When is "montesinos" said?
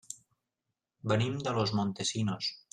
1.81-2.53